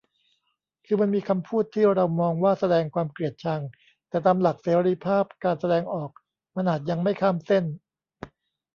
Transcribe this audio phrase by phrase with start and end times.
[0.85, 3.61] คือมันมีคำพูดที่เรามองว่าแสดงความเกลียดชัง
[4.09, 6.09] แต่ตามหลักเสรีภาพการแสดงออก
[6.55, 7.63] มันอาจยังไม่ข้ามเส้น